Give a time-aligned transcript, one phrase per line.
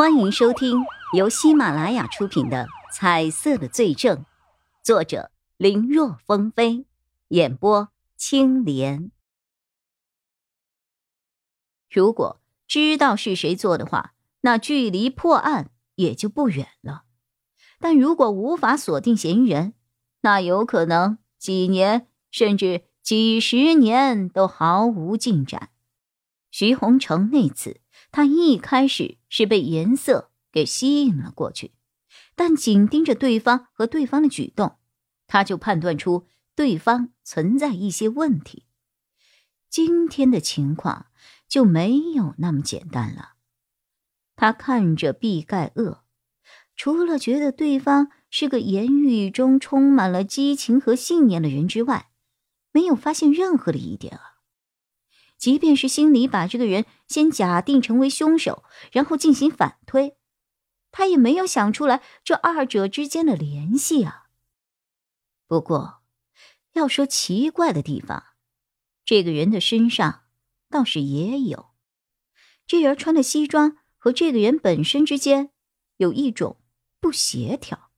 [0.00, 4.16] 欢迎收听由喜马拉雅出品的《彩色的罪证》，
[4.82, 6.86] 作者林若风飞，
[7.28, 9.10] 演播青莲。
[11.90, 17.02] 如果知道是谁做的话，那距离破案也就不远了。
[17.78, 19.74] 但如果无法锁定嫌疑人，
[20.22, 25.68] 那有可能几年甚至几十年都毫无进展。
[26.50, 27.82] 徐洪成那次。
[28.12, 31.72] 他一开始是被颜色给吸引了过去，
[32.34, 34.76] 但紧盯着对方和对方的举动，
[35.26, 36.26] 他就判断出
[36.56, 38.66] 对方存在一些问题。
[39.68, 41.06] 今天的情况
[41.48, 43.34] 就没有那么简单了。
[44.34, 46.02] 他看着毕盖厄，
[46.74, 52.10] 除了觉得对方是个言语中充满了激情和信念的人之外，
[52.72, 54.29] 没有发现任何的疑点啊。
[55.40, 58.62] 即便是心里把这个人先假定成为凶手，
[58.92, 60.18] 然后进行反推，
[60.92, 64.26] 他也没有想出来这二者之间的联系啊。
[65.48, 66.02] 不过，
[66.74, 68.22] 要说奇怪的地方，
[69.06, 70.24] 这个人的身上
[70.68, 71.70] 倒是也有。
[72.66, 75.50] 这人穿的西装和这个人本身之间
[75.96, 76.60] 有一种
[77.00, 77.90] 不协调。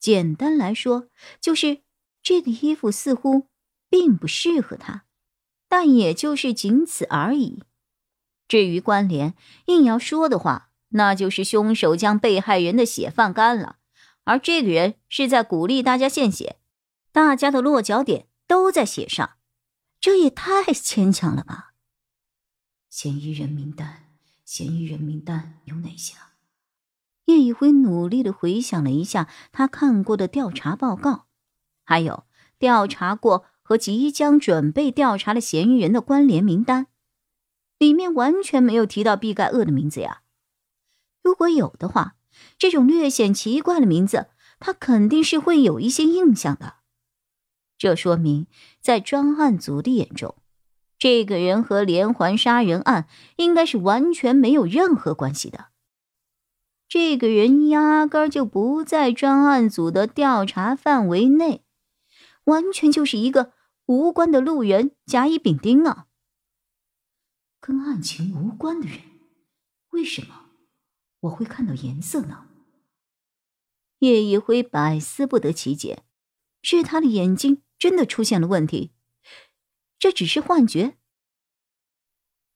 [0.00, 1.08] 简单来说，
[1.40, 1.82] 就是
[2.20, 3.48] 这个衣服似乎
[3.88, 5.03] 并不适合他。
[5.76, 7.64] 但也就是仅此而已。
[8.46, 9.34] 至于关联，
[9.66, 13.78] 硬要说的话，那就是凶手将被害人的血放干了，
[14.22, 16.60] 而这个人是在鼓励大家献血，
[17.10, 19.30] 大家的落脚点都在血上，
[19.98, 21.72] 这也太牵强了吧？
[22.88, 24.04] 嫌疑人名单，
[24.44, 26.14] 嫌疑人名单有哪些？
[27.24, 31.26] 叶一辉努力的回想了一下他看过的调查报告，
[31.82, 32.22] 还有
[32.60, 33.46] 调查过。
[33.66, 36.86] 和即将准备调查的嫌疑人的关联名单，
[37.78, 40.20] 里面完全没有提到毕盖厄的名字呀。
[41.22, 42.16] 如果有的话，
[42.58, 44.26] 这种略显奇怪的名字，
[44.60, 46.74] 他肯定是会有一些印象的。
[47.78, 48.46] 这说明，
[48.82, 50.34] 在专案组的眼中，
[50.98, 55.68] 这个人和连环杀人案应该是完全没有任何关系的。
[56.86, 61.62] 这个人压根就不在专案组的调查范围内。
[62.44, 63.53] 完全就是一个
[63.86, 66.06] 无关的路人甲乙丙丁啊！
[67.60, 69.00] 跟案情无关的人，
[69.90, 70.50] 为什么
[71.20, 72.46] 我会看到颜色呢？
[73.98, 76.02] 叶一辉百思不得其解，
[76.62, 78.92] 是他的眼睛真的出现了问题？
[79.98, 80.96] 这只是幻觉？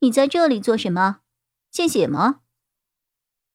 [0.00, 1.20] 你在这里做什么？
[1.70, 2.42] 献血吗？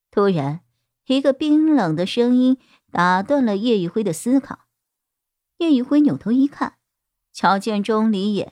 [0.09, 0.61] 突然，
[1.05, 2.57] 一个冰冷的声音
[2.91, 4.65] 打断了叶一辉的思考。
[5.57, 6.78] 叶一辉扭头一看，
[7.39, 8.51] 瞧见钟离也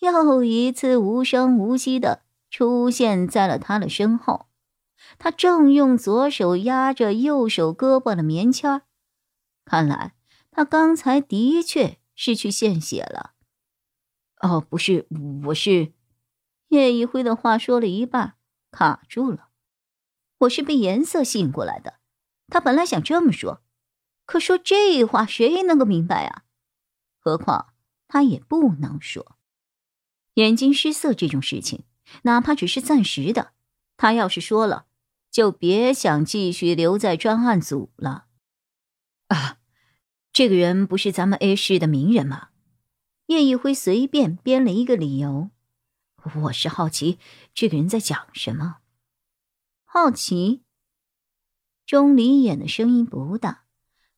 [0.00, 4.46] 又一次无声无息的出现在了他的身后。
[5.18, 8.82] 他正用左手压着右手胳膊的棉签
[9.64, 10.14] 看来
[10.50, 13.34] 他刚才的确是去献血了。
[14.40, 15.06] 哦，不是，
[15.46, 15.92] 我是……
[16.70, 18.34] 叶一辉的话说了一半，
[18.72, 19.50] 卡住了。
[20.38, 22.00] 我是被颜色吸引过来的。
[22.48, 23.62] 他本来想这么说，
[24.26, 26.42] 可说这话谁能够明白啊？
[27.20, 27.73] 何况
[28.14, 29.36] 他也不能说，
[30.34, 31.82] 眼睛失色这种事情，
[32.22, 33.54] 哪怕只是暂时的，
[33.96, 34.86] 他要是说了，
[35.32, 38.26] 就别想继续留在专案组了。
[39.26, 39.58] 啊，
[40.32, 42.50] 这个人不是咱们 A 市的名人吗？
[43.26, 45.50] 叶一辉随便编了一个理由。
[46.42, 47.18] 我是好奇
[47.52, 48.76] 这个人在讲什么。
[49.84, 50.62] 好奇。
[51.84, 53.64] 钟离眼的声音不大，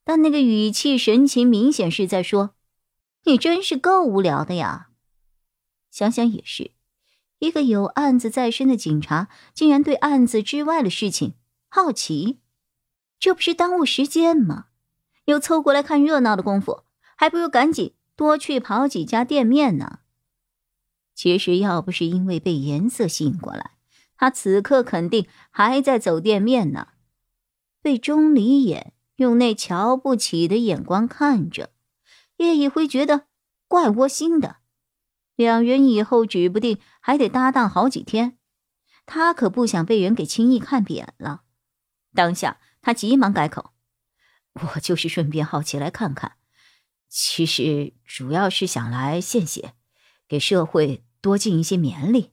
[0.03, 2.53] 但那个语气神情明显是在说。
[3.27, 4.87] 你真是够无聊的呀！
[5.91, 6.71] 想想也是，
[7.39, 11.33] 一个有案子在身的警察，竟然对案子之外的事情
[11.67, 12.39] 好奇，
[13.19, 14.67] 这不是耽误时间吗？
[15.25, 16.83] 有凑过来看热闹的功夫，
[17.17, 19.99] 还不如赶紧多去跑几家店面呢。
[21.13, 23.71] 其实要不是因为被颜色吸引过来，
[24.15, 26.87] 他此刻肯定还在走店面呢。
[27.81, 31.71] 被钟离眼用那瞧不起的眼光看着。
[32.37, 33.25] 叶一辉觉得
[33.67, 34.57] 怪窝心的，
[35.35, 38.37] 两人以后指不定还得搭档好几天，
[39.05, 41.43] 他可不想被人给轻易看扁了。
[42.13, 43.73] 当下他急忙改口
[44.75, 46.37] ：“我就是顺便好奇来看看，
[47.09, 49.73] 其实主要是想来献血，
[50.27, 52.31] 给社会多尽一些绵力。”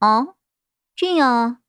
[0.00, 0.36] 哦，
[0.94, 1.60] 这样啊。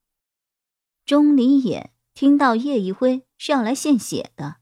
[1.06, 4.58] 钟离眼听到叶一辉是要来献血的，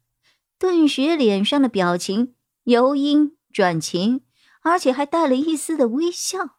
[0.58, 2.36] 顿时脸上的表情。
[2.64, 4.20] 由阴转晴，
[4.64, 6.58] 而且还带了一丝的微笑，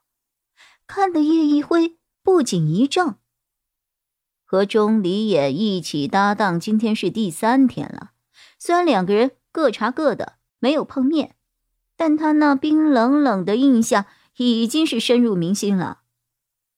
[0.86, 3.18] 看得叶一辉不仅一怔。
[4.46, 8.12] 和钟离眼一起搭档，今天是第三天了。
[8.58, 11.36] 虽然两个人各查各的，没有碰面，
[11.98, 14.06] 但他那冰冷冷的印象
[14.38, 16.00] 已经是深入民心了。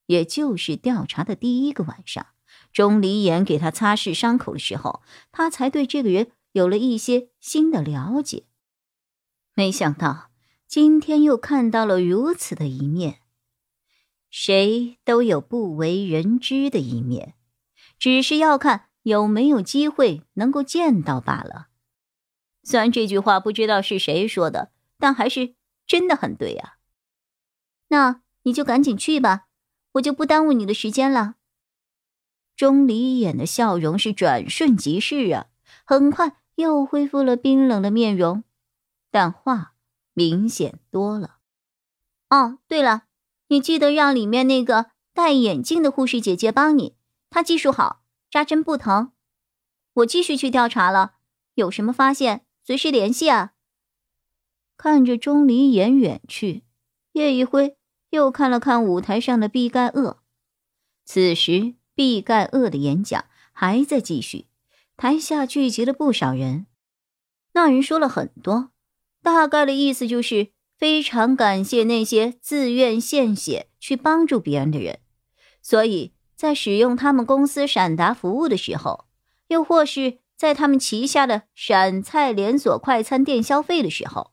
[0.06, 2.26] 也就是调查的第一个晚上，
[2.72, 5.00] 钟离眼给他擦拭伤口的时候，
[5.30, 8.46] 他才对这个人有了一些新的了解。
[9.58, 10.30] 没想到
[10.68, 13.18] 今天又看到了如此的一面。
[14.30, 17.34] 谁都有不为人知的一面。
[17.98, 21.66] 只是要看有没有机会能够见到罢了。
[22.62, 25.56] 虽然这句话不知道是谁说的，但还是
[25.88, 26.74] 真的很对啊。
[27.88, 29.48] 那你就赶紧去吧，
[29.94, 31.34] 我就不耽误你的时间了。
[32.54, 35.46] 钟离眼的笑容是转瞬即逝啊，
[35.84, 38.44] 很快又恢复了冰冷的面容，
[39.10, 39.74] 但话
[40.14, 41.38] 明显多了。
[42.30, 43.04] 哦，对了，
[43.48, 46.96] 你记得让里面那个戴眼镜的护士姐姐帮你。
[47.30, 49.12] 她技术好，扎针不疼。
[49.94, 51.14] 我继续去调查了，
[51.54, 53.52] 有什么发现随时联系啊。
[54.76, 56.64] 看着钟离言远去，
[57.12, 57.76] 叶一辉
[58.10, 60.22] 又看了看舞台上的毕盖厄。
[61.04, 64.46] 此时，毕盖厄的演讲还在继续，
[64.96, 66.66] 台下聚集了不少人。
[67.54, 68.70] 那人说了很多，
[69.22, 75.00] 大概的意思就是非常感谢那些自愿献血去帮助别人的人，
[75.62, 76.14] 所以。
[76.38, 79.06] 在使用他们公司闪达服务的时候，
[79.48, 84.30] 又或是在他们旗下的陕菜连锁快餐店消费的时候，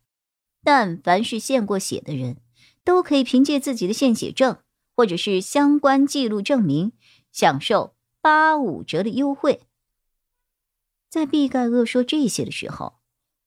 [0.63, 2.37] 但凡是献过血的人，
[2.83, 4.59] 都可以凭借自己的献血证
[4.95, 6.91] 或者是相关记录证明，
[7.31, 9.61] 享受八五折的优惠。
[11.09, 12.99] 在毕盖厄说这些的时候，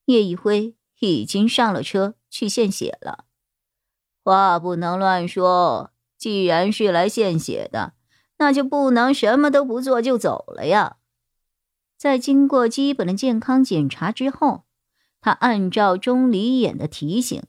[0.06, 3.24] 叶一辉已经上了车去献血了。
[4.22, 7.94] 话不能乱说，既然是来献血的。
[8.40, 10.98] 那就不能什么都不做就走了呀！
[11.96, 14.62] 在经过基本的健康检查之后，
[15.20, 17.42] 他按照钟离眼的提醒，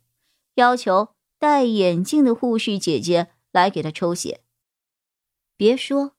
[0.55, 4.41] 要求戴眼镜的护士姐姐来给他抽血。
[5.55, 6.13] 别说，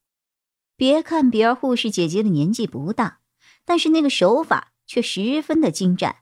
[0.76, 3.18] 别看别儿护士姐姐的年纪不大，
[3.64, 6.18] 但是那个手法却十分的精湛，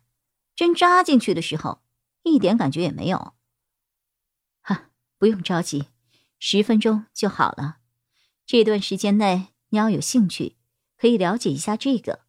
[0.59, 1.83] 针扎进去的时候
[2.25, 3.35] 一点感觉也没有。
[4.61, 5.87] 哈，不用着急，
[6.41, 7.77] 十分钟就好了。
[8.45, 10.57] 这段时间内，你要有兴趣，
[10.97, 12.23] 可以了解一下这个。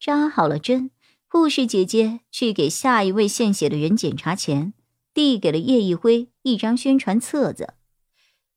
[0.00, 0.90] 扎好了针，
[1.28, 4.74] 护士姐姐去给下一位献血的人检查前，
[5.14, 7.74] 递给了叶一辉一张宣传册子。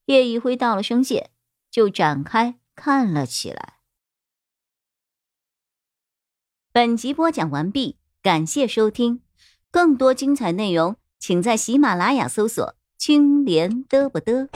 [0.06, 1.30] 叶一辉道了声谢，
[1.70, 3.74] 就展开看了起来。
[6.72, 9.20] 本集播讲完毕，感谢收听，
[9.70, 14.48] 更多精彩内容，请在喜马拉雅搜索“青莲嘚不嘚”。